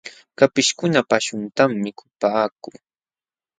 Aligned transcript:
Kapishkuna 0.37 0.99
paśhuntam 1.09 1.71
mikupaakun. 1.83 2.73